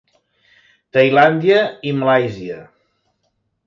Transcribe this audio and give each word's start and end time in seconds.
Tailàndia 0.97 1.61
i 1.91 1.95
Malàisia. 2.01 2.61